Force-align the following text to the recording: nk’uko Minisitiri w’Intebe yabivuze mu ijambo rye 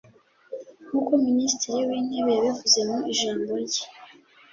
nk’uko 0.87 1.11
Minisitiri 1.25 1.77
w’Intebe 1.89 2.31
yabivuze 2.33 2.79
mu 2.89 2.97
ijambo 3.13 3.51
rye 3.65 3.83